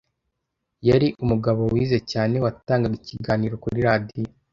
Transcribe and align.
Yari 0.89 1.07
umugabo 1.23 1.61
wize 1.73 1.97
cyane 2.11 2.35
watangaga 2.43 2.95
ikiganiro 3.01 3.55
kuri 3.63 3.77
radiyo 3.87 4.29